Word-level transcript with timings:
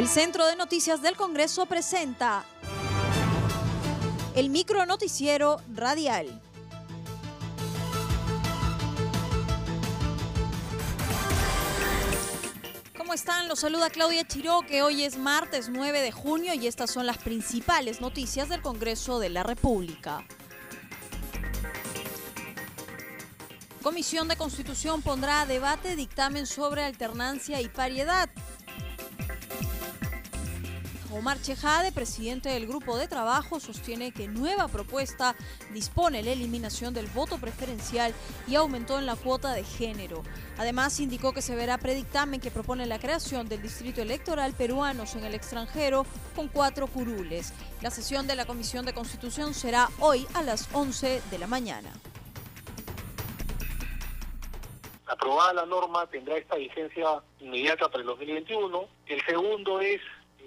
El 0.00 0.08
Centro 0.08 0.46
de 0.46 0.56
Noticias 0.56 1.02
del 1.02 1.14
Congreso 1.14 1.66
presenta 1.66 2.46
el 4.34 4.48
micro 4.48 4.86
noticiero 4.86 5.60
radial. 5.74 6.40
¿Cómo 12.96 13.12
están? 13.12 13.46
Los 13.46 13.60
saluda 13.60 13.90
Claudia 13.90 14.26
Chiró, 14.26 14.62
que 14.62 14.82
hoy 14.82 15.04
es 15.04 15.18
martes 15.18 15.68
9 15.68 16.00
de 16.00 16.12
junio 16.12 16.54
y 16.54 16.66
estas 16.66 16.90
son 16.90 17.04
las 17.04 17.18
principales 17.18 18.00
noticias 18.00 18.48
del 18.48 18.62
Congreso 18.62 19.18
de 19.18 19.28
la 19.28 19.42
República. 19.42 20.26
Comisión 23.82 24.28
de 24.28 24.36
Constitución 24.36 25.02
pondrá 25.02 25.42
a 25.42 25.46
debate 25.46 25.94
dictamen 25.94 26.46
sobre 26.46 26.84
alternancia 26.84 27.60
y 27.60 27.68
pariedad. 27.68 28.30
Omar 31.12 31.40
Chejade, 31.42 31.90
presidente 31.90 32.50
del 32.50 32.66
grupo 32.66 32.96
de 32.96 33.08
trabajo, 33.08 33.58
sostiene 33.58 34.12
que 34.12 34.28
nueva 34.28 34.68
propuesta 34.68 35.34
dispone 35.72 36.22
la 36.22 36.30
eliminación 36.30 36.94
del 36.94 37.08
voto 37.08 37.38
preferencial 37.38 38.14
y 38.46 38.54
aumentó 38.54 38.98
en 38.98 39.06
la 39.06 39.16
cuota 39.16 39.52
de 39.52 39.64
género. 39.64 40.22
Además, 40.56 41.00
indicó 41.00 41.32
que 41.32 41.42
se 41.42 41.56
verá 41.56 41.78
predictamen 41.78 42.40
que 42.40 42.50
propone 42.50 42.86
la 42.86 43.00
creación 43.00 43.48
del 43.48 43.60
distrito 43.60 44.02
electoral 44.02 44.52
peruanos 44.52 45.16
en 45.16 45.24
el 45.24 45.34
extranjero 45.34 46.06
con 46.36 46.48
cuatro 46.48 46.86
curules. 46.86 47.52
La 47.82 47.90
sesión 47.90 48.26
de 48.26 48.36
la 48.36 48.46
Comisión 48.46 48.86
de 48.86 48.92
Constitución 48.92 49.52
será 49.52 49.88
hoy 49.98 50.26
a 50.34 50.42
las 50.42 50.68
11 50.72 51.22
de 51.30 51.38
la 51.38 51.46
mañana. 51.48 51.90
Aprobada 55.06 55.52
la 55.52 55.66
norma 55.66 56.06
tendrá 56.06 56.36
esta 56.36 56.54
vigencia 56.54 57.20
inmediata 57.40 57.88
para 57.88 58.02
el 58.02 58.06
2021. 58.06 58.88
El 59.06 59.26
segundo 59.26 59.80
es 59.80 60.00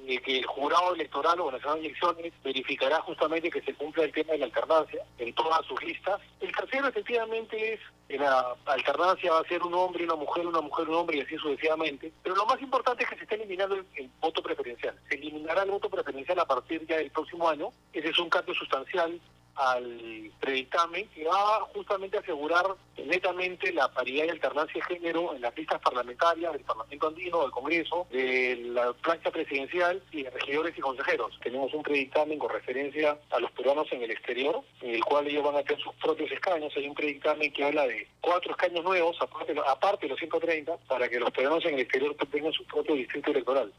que 0.06 0.40
el 0.40 0.46
jurado 0.46 0.94
electoral 0.94 1.40
o 1.40 1.52
nacional 1.52 1.80
de 1.80 1.88
elecciones 1.88 2.34
verificará 2.44 3.02
justamente 3.02 3.50
que 3.50 3.62
se 3.62 3.73
cumpla 3.73 4.04
el 4.04 4.12
tema 4.12 4.34
de 4.34 4.40
la 4.40 4.46
alternancia 4.46 5.04
en 5.18 5.34
todas 5.34 5.66
sus 5.66 5.82
listas. 5.84 6.20
El 6.42 6.54
tercero 6.56 6.88
efectivamente 6.88 7.73
es 7.73 7.80
que 8.08 8.18
la 8.18 8.56
alternancia 8.66 9.31
va 9.31 9.40
a 9.40 9.48
ser 9.48 9.64
un 9.64 9.74
hombre, 9.74 10.04
una 10.04 10.16
mujer, 10.16 10.46
una 10.46 10.62
mujer, 10.62 10.90
un 10.90 10.96
hombre 10.96 11.18
y 11.18 11.22
así 11.22 11.38
sucesivamente. 11.38 12.12
Pero 12.22 12.36
lo 12.36 12.46
más 12.46 12.62
importante 12.62 13.04
es 13.04 13.09
que 13.09 13.16
se 13.16 13.24
está 13.24 13.36
eliminando 13.36 13.76
el, 13.76 13.86
el 13.96 14.09
voto 14.20 14.44
preferencial. 14.44 15.00
Se 15.08 15.16
eliminará 15.16 15.64
el 15.64 15.72
voto 15.72 15.90
preferencial 15.90 16.40
a 16.40 16.46
partir 16.46 16.86
ya 16.86 16.98
del 16.98 17.12
próximo 17.12 17.48
año. 17.48 17.70
Ese 17.94 18.09
es 18.09 18.20
un 18.20 18.30
cambio 18.30 18.54
sustancial 18.56 19.20
al 19.56 20.32
predictamen 20.40 21.08
que 21.09 21.26
va 21.26 21.62
justamente 21.73 22.18
a 22.18 22.22
asegurar 22.22 22.66
netamente 23.06 23.72
la 23.73 23.88
paridad 23.92 24.26
y 24.26 24.30
alternancia 24.30 24.73
de 24.73 24.96
género 24.96 25.36
en 25.36 25.42
las 25.42 25.56
listas 25.56 25.80
parlamentarias 25.82 26.54
del 26.54 26.64
Parlamento 26.64 27.08
Andino, 27.08 27.42
del 27.42 27.52
Congreso, 27.52 28.08
de 28.12 28.56
la 28.74 28.94
plancha 28.94 29.31
presidencial 29.31 30.02
y 30.12 30.24
de 30.24 30.30
regidores 30.30 30.78
y 30.78 30.81
consejeros. 30.81 31.40
Tenemos 31.44 31.74
un 31.74 31.84
predictamen 31.84 32.40
con 32.40 32.50
referencia 32.50 33.18
a 33.31 33.40
los 33.40 33.52
peruanos 33.52 33.88
en 33.92 34.04
el 34.04 34.12
exterior, 34.12 34.62
en 34.81 34.96
el 34.96 35.04
cual 35.04 35.28
ellos 35.28 35.44
van 35.44 35.58
a 35.58 35.64
tener 35.64 35.81
sus 35.84 35.94
propios 35.96 36.31
escaños. 36.31 36.74
Hay 36.76 36.88
un 36.88 36.96
predictamen 36.96 37.52
que 37.52 37.64
habla 37.64 37.88
de 37.88 38.08
cuatro 38.22 38.52
escaños 38.52 38.84
nuevos, 38.84 39.18
aparte, 39.22 39.56
aparte 39.68 40.06
de 40.06 40.09
los 40.09 40.20
130, 40.20 40.78
para 40.88 41.08
que 41.09 41.20
los 41.20 41.31
peruanos 41.31 41.66
en 41.66 41.76
el 41.76 41.81
exterior 41.81 42.16
tengan 42.31 42.54
su 42.54 42.66
propio 42.66 42.96
distrito 42.96 43.31
electoral. 43.31 43.72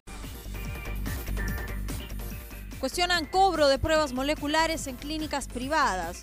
Cuestionan 2.85 3.25
cobro 3.25 3.69
de 3.69 3.79
pruebas 3.79 4.13
moleculares 4.13 4.87
en 4.89 4.97
clínicas 4.97 5.49
privadas. 5.49 6.21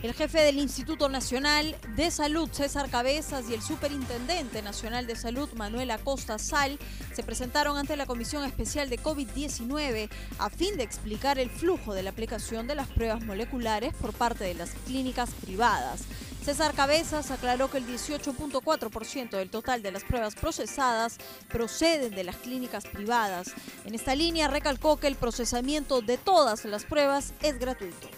El 0.00 0.14
jefe 0.14 0.40
del 0.42 0.60
Instituto 0.60 1.08
Nacional 1.08 1.76
de 1.96 2.12
Salud, 2.12 2.48
César 2.52 2.88
Cabezas, 2.88 3.50
y 3.50 3.54
el 3.54 3.62
Superintendente 3.62 4.62
Nacional 4.62 5.08
de 5.08 5.16
Salud, 5.16 5.48
Manuel 5.54 5.90
Acosta 5.90 6.38
Sal, 6.38 6.78
se 7.12 7.24
presentaron 7.24 7.76
ante 7.76 7.96
la 7.96 8.06
Comisión 8.06 8.44
Especial 8.44 8.88
de 8.90 9.00
COVID-19 9.00 10.08
a 10.38 10.50
fin 10.50 10.76
de 10.76 10.84
explicar 10.84 11.40
el 11.40 11.50
flujo 11.50 11.94
de 11.94 12.04
la 12.04 12.10
aplicación 12.10 12.68
de 12.68 12.76
las 12.76 12.86
pruebas 12.86 13.24
moleculares 13.24 13.92
por 13.94 14.12
parte 14.12 14.44
de 14.44 14.54
las 14.54 14.70
clínicas 14.86 15.30
privadas. 15.30 16.02
César 16.44 16.74
Cabezas 16.74 17.32
aclaró 17.32 17.68
que 17.68 17.78
el 17.78 17.86
18.4% 17.88 19.30
del 19.30 19.50
total 19.50 19.82
de 19.82 19.90
las 19.90 20.04
pruebas 20.04 20.36
procesadas 20.36 21.18
proceden 21.48 22.14
de 22.14 22.22
las 22.22 22.36
clínicas 22.36 22.84
privadas. 22.84 23.48
En 23.84 23.96
esta 23.96 24.14
línea 24.14 24.46
recalcó 24.46 24.98
que 24.98 25.08
el 25.08 25.16
procesamiento 25.16 26.02
de 26.02 26.18
todas 26.18 26.64
las 26.66 26.84
pruebas 26.84 27.32
es 27.42 27.58
gratuito. 27.58 28.17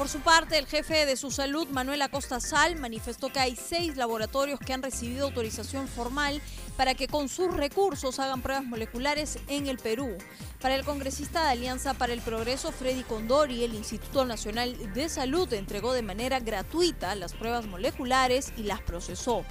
Por 0.00 0.08
su 0.08 0.20
parte, 0.20 0.56
el 0.56 0.66
jefe 0.66 1.04
de 1.04 1.14
su 1.14 1.30
salud, 1.30 1.68
Manuel 1.68 2.00
Acosta 2.00 2.40
Sal, 2.40 2.74
manifestó 2.76 3.28
que 3.28 3.38
hay 3.38 3.54
seis 3.54 3.98
laboratorios 3.98 4.58
que 4.58 4.72
han 4.72 4.82
recibido 4.82 5.26
autorización 5.26 5.88
formal 5.88 6.40
para 6.78 6.94
que 6.94 7.06
con 7.06 7.28
sus 7.28 7.54
recursos 7.54 8.18
hagan 8.18 8.40
pruebas 8.40 8.64
moleculares 8.64 9.38
en 9.46 9.66
el 9.66 9.76
Perú. 9.76 10.16
Para 10.58 10.74
el 10.74 10.86
congresista 10.86 11.44
de 11.44 11.50
Alianza 11.50 11.92
para 11.92 12.14
el 12.14 12.22
Progreso, 12.22 12.72
Freddy 12.72 13.02
Condori, 13.02 13.62
el 13.62 13.74
Instituto 13.74 14.24
Nacional 14.24 14.94
de 14.94 15.10
Salud 15.10 15.52
entregó 15.52 15.92
de 15.92 16.00
manera 16.00 16.40
gratuita 16.40 17.14
las 17.14 17.34
pruebas 17.34 17.66
moleculares 17.66 18.54
y 18.56 18.62
las 18.62 18.80
procesó. 18.80 19.44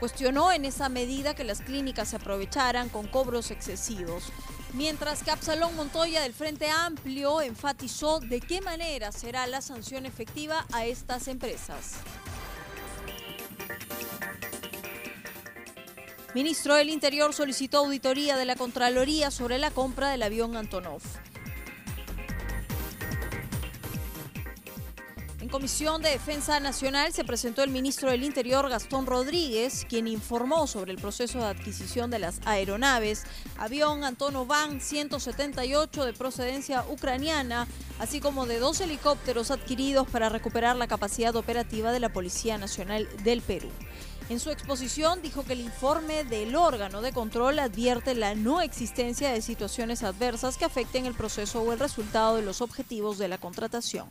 Cuestionó 0.00 0.50
en 0.50 0.64
esa 0.64 0.88
medida 0.88 1.36
que 1.36 1.44
las 1.44 1.60
clínicas 1.60 2.08
se 2.08 2.16
aprovecharan 2.16 2.88
con 2.88 3.06
cobros 3.06 3.52
excesivos. 3.52 4.32
Mientras 4.74 5.22
que 5.22 5.30
Absalón 5.30 5.76
Montoya 5.76 6.22
del 6.22 6.32
Frente 6.32 6.70
Amplio 6.70 7.42
enfatizó 7.42 8.20
de 8.20 8.40
qué 8.40 8.62
manera 8.62 9.12
será 9.12 9.46
la 9.46 9.60
sanción 9.60 10.06
efectiva 10.06 10.66
a 10.72 10.86
estas 10.86 11.28
empresas. 11.28 11.96
Ministro 16.34 16.74
del 16.76 16.88
Interior 16.88 17.34
solicitó 17.34 17.78
auditoría 17.78 18.38
de 18.38 18.46
la 18.46 18.56
Contraloría 18.56 19.30
sobre 19.30 19.58
la 19.58 19.70
compra 19.70 20.08
del 20.08 20.22
avión 20.22 20.56
Antonov. 20.56 21.02
Comisión 25.62 26.02
de 26.02 26.10
Defensa 26.10 26.58
Nacional 26.58 27.12
se 27.12 27.22
presentó 27.22 27.62
el 27.62 27.70
ministro 27.70 28.10
del 28.10 28.24
Interior 28.24 28.68
Gastón 28.68 29.06
Rodríguez, 29.06 29.86
quien 29.88 30.08
informó 30.08 30.66
sobre 30.66 30.90
el 30.90 30.98
proceso 30.98 31.38
de 31.38 31.44
adquisición 31.44 32.10
de 32.10 32.18
las 32.18 32.40
aeronaves, 32.46 33.22
avión 33.58 34.02
Antonovan 34.02 34.80
178 34.80 36.04
de 36.04 36.14
procedencia 36.14 36.84
ucraniana, 36.90 37.68
así 38.00 38.18
como 38.18 38.46
de 38.46 38.58
dos 38.58 38.80
helicópteros 38.80 39.52
adquiridos 39.52 40.08
para 40.08 40.28
recuperar 40.28 40.74
la 40.74 40.88
capacidad 40.88 41.36
operativa 41.36 41.92
de 41.92 42.00
la 42.00 42.12
Policía 42.12 42.58
Nacional 42.58 43.08
del 43.22 43.40
Perú. 43.40 43.68
En 44.30 44.40
su 44.40 44.50
exposición 44.50 45.22
dijo 45.22 45.44
que 45.44 45.52
el 45.52 45.60
informe 45.60 46.24
del 46.24 46.56
órgano 46.56 47.02
de 47.02 47.12
control 47.12 47.60
advierte 47.60 48.16
la 48.16 48.34
no 48.34 48.62
existencia 48.62 49.30
de 49.30 49.40
situaciones 49.40 50.02
adversas 50.02 50.58
que 50.58 50.64
afecten 50.64 51.06
el 51.06 51.14
proceso 51.14 51.62
o 51.62 51.72
el 51.72 51.78
resultado 51.78 52.34
de 52.34 52.42
los 52.42 52.62
objetivos 52.62 53.16
de 53.18 53.28
la 53.28 53.38
contratación. 53.38 54.08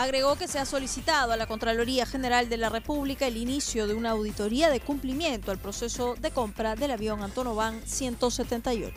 Agregó 0.00 0.36
que 0.36 0.48
se 0.48 0.58
ha 0.58 0.64
solicitado 0.64 1.32
a 1.32 1.36
la 1.36 1.46
Contraloría 1.46 2.06
General 2.06 2.48
de 2.48 2.56
la 2.56 2.70
República 2.70 3.26
el 3.26 3.36
inicio 3.36 3.86
de 3.86 3.92
una 3.92 4.12
auditoría 4.12 4.70
de 4.70 4.80
cumplimiento 4.80 5.50
al 5.50 5.58
proceso 5.58 6.14
de 6.14 6.30
compra 6.30 6.74
del 6.74 6.92
avión 6.92 7.22
Antonovan 7.22 7.82
178. 7.86 8.96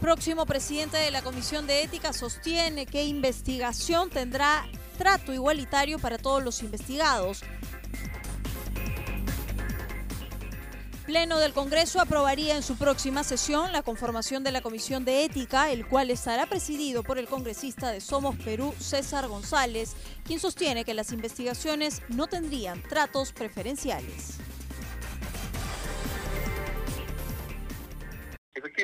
Próximo 0.00 0.46
presidente 0.46 0.96
de 0.96 1.10
la 1.10 1.20
Comisión 1.20 1.66
de 1.66 1.82
Ética 1.82 2.14
sostiene 2.14 2.86
que 2.86 3.04
investigación 3.04 4.08
tendrá 4.08 4.66
trato 4.96 5.34
igualitario 5.34 5.98
para 5.98 6.16
todos 6.16 6.42
los 6.42 6.62
investigados. 6.62 7.42
Pleno 11.10 11.40
del 11.40 11.52
Congreso 11.52 12.00
aprobaría 12.00 12.54
en 12.54 12.62
su 12.62 12.76
próxima 12.76 13.24
sesión 13.24 13.72
la 13.72 13.82
conformación 13.82 14.44
de 14.44 14.52
la 14.52 14.60
Comisión 14.60 15.04
de 15.04 15.24
Ética, 15.24 15.72
el 15.72 15.84
cual 15.84 16.08
estará 16.08 16.46
presidido 16.46 17.02
por 17.02 17.18
el 17.18 17.26
congresista 17.26 17.90
de 17.90 18.00
Somos 18.00 18.36
Perú, 18.36 18.72
César 18.78 19.26
González, 19.26 19.96
quien 20.22 20.38
sostiene 20.38 20.84
que 20.84 20.94
las 20.94 21.10
investigaciones 21.10 22.00
no 22.10 22.28
tendrían 22.28 22.80
tratos 22.84 23.32
preferenciales. 23.32 24.38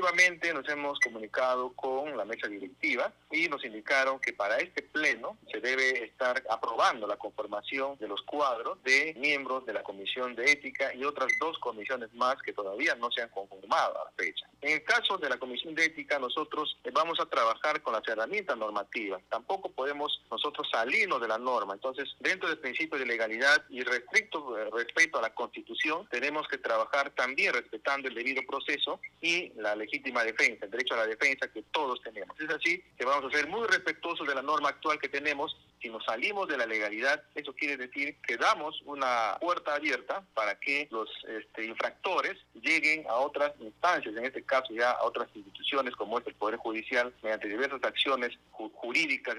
Efectivamente, 0.07 0.55
nos 0.55 0.69
hemos 0.69 1.01
comunicado 1.01 1.73
con 1.73 2.17
la 2.17 2.25
mesa 2.25 2.47
directiva 2.47 3.13
y 3.29 3.49
nos 3.49 3.65
indicaron 3.65 4.21
que 4.21 4.33
para 4.33 4.57
este 4.59 4.83
pleno 4.83 5.37
se 5.51 5.61
debe 5.61 6.05
estar 6.05 6.45
aprobando 6.49 7.09
la 7.09 7.17
conformación 7.17 7.99
de 7.99 8.07
los 8.07 8.23
cuadros 8.23 8.81
de 8.85 9.15
miembros 9.19 9.67
de 9.67 9.73
la 9.73 9.83
Comisión 9.83 10.37
de 10.37 10.53
Ética 10.53 10.95
y 10.95 11.03
otras 11.03 11.33
dos 11.41 11.59
comisiones 11.59 12.15
más 12.15 12.37
que 12.41 12.53
todavía 12.53 12.95
no 12.95 13.11
se 13.11 13.23
han 13.23 13.31
conformado 13.31 14.01
a 14.01 14.05
la 14.05 14.11
fecha. 14.13 14.47
En 14.61 14.75
el 14.75 14.85
caso 14.85 15.19
de 15.19 15.29
la 15.29 15.39
Comisión 15.39 15.75
de 15.75 15.87
Ética, 15.87 16.21
nosotros 16.21 16.79
vamos 16.93 17.19
a 17.19 17.27
trabajar 17.27 17.83
con 17.83 17.93
las 17.93 18.07
herramientas 18.07 18.57
normativas. 18.57 19.21
Tampoco 19.29 19.71
podemos 19.71 20.23
nosotros 20.31 20.69
salirnos 20.71 21.21
de 21.21 21.29
la 21.29 21.39
norma. 21.39 21.75
Entonces, 21.75 22.15
dentro 22.21 22.49
del 22.49 22.59
principio 22.59 22.97
de 22.97 23.07
legalidad 23.07 23.65
y 23.71 23.83
restricto 23.83 24.57
respecto 24.73 25.19
a 25.19 25.23
la 25.23 25.35
Constitución, 25.35 26.07
tenemos 26.11 26.47
que 26.47 26.59
trabajar 26.59 27.11
también 27.11 27.55
respetando 27.55 28.07
el 28.07 28.15
debido 28.15 28.43
proceso 28.47 29.01
y 29.21 29.53
la 29.57 29.75
legítima 29.97 30.25
defensa, 30.25 30.65
el 30.65 30.71
derecho 30.71 30.95
a 30.95 30.99
la 30.99 31.07
defensa 31.07 31.49
que 31.49 31.63
todos 31.73 32.01
tenemos. 32.03 32.39
Es 32.41 32.51
así 32.51 32.83
que 32.99 33.05
vamos 33.05 33.33
a 33.33 33.37
ser 33.37 33.49
muy 33.49 33.67
respetuosos 33.67 34.27
de 34.27 34.35
la 34.35 34.43
norma 34.43 34.69
actual 34.69 34.99
que 34.99 35.09
tenemos 35.09 35.57
Si 35.81 35.89
nos 35.89 36.05
salimos 36.05 36.49
de 36.49 36.57
la 36.57 36.67
legalidad, 36.67 37.23
eso 37.35 37.53
quiere 37.53 37.77
decir 37.77 38.17
que 38.27 38.37
damos 38.37 38.81
una 38.85 39.37
puerta 39.41 39.75
abierta 39.75 40.25
para 40.35 40.59
que 40.59 40.89
los 40.91 41.09
este, 41.29 41.67
infractores 41.67 42.37
lleguen 42.55 43.07
a 43.09 43.17
otras 43.17 43.53
instancias, 43.61 44.17
en 44.17 44.25
este 44.25 44.43
caso 44.43 44.73
ya 44.73 44.93
a 44.93 45.05
otras 45.05 45.29
instituciones 45.35 45.95
como 45.95 46.19
es 46.19 46.27
el 46.27 46.35
Poder 46.35 46.57
Judicial, 46.57 47.13
mediante 47.23 47.49
diversas 47.49 47.83
acciones 47.85 48.37
jurídicas 48.51 49.37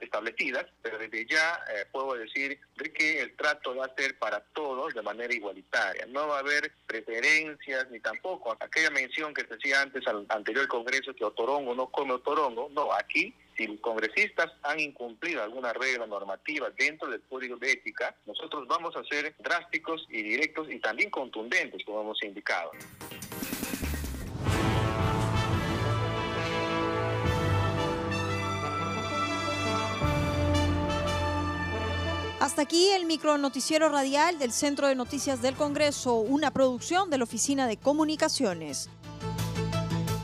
establecidas, 0.00 0.66
pero 0.82 0.98
desde 0.98 1.26
ya 1.26 1.60
eh, 1.74 1.86
puedo 1.90 2.14
decir 2.14 2.58
de 2.76 2.92
que 2.92 3.20
el 3.20 3.34
trato 3.36 3.74
va 3.74 3.86
a 3.86 3.94
ser 3.94 4.18
para 4.18 4.40
todos 4.52 4.94
de 4.94 5.02
manera 5.02 5.34
igualitaria. 5.34 6.06
No 6.06 6.28
va 6.28 6.36
a 6.36 6.40
haber 6.40 6.72
preferencias 6.86 7.90
ni 7.90 8.00
tampoco 8.00 8.56
aquella 8.60 8.90
mención 8.90 9.34
que 9.34 9.46
se 9.46 9.54
hacía 9.54 9.82
antes 9.82 10.06
al 10.06 10.26
anterior 10.28 10.68
Congreso 10.68 11.14
que 11.14 11.24
Otorongo 11.24 11.74
no 11.74 11.86
come 11.90 12.14
Otorongo. 12.14 12.68
No, 12.72 12.92
aquí 12.92 13.34
si 13.62 13.68
los 13.68 13.80
congresistas 13.80 14.50
han 14.62 14.80
incumplido 14.80 15.42
alguna 15.42 15.72
regla 15.72 16.06
normativa 16.06 16.68
dentro 16.76 17.08
del 17.08 17.22
código 17.22 17.56
de 17.56 17.72
ética, 17.72 18.14
nosotros 18.26 18.66
vamos 18.66 18.94
a 18.96 19.04
ser 19.04 19.34
drásticos 19.38 20.04
y 20.10 20.22
directos 20.22 20.68
y 20.70 20.80
también 20.80 21.10
contundentes, 21.10 21.84
como 21.84 22.00
hemos 22.00 22.22
indicado. 22.24 22.72
Hasta 32.40 32.62
aquí 32.62 32.88
el 32.90 33.06
micro 33.06 33.38
noticiero 33.38 33.88
radial 33.88 34.40
del 34.40 34.50
Centro 34.50 34.88
de 34.88 34.96
Noticias 34.96 35.40
del 35.40 35.54
Congreso, 35.54 36.16
una 36.16 36.50
producción 36.50 37.08
de 37.08 37.18
la 37.18 37.24
Oficina 37.24 37.68
de 37.68 37.76
Comunicaciones. 37.76 38.90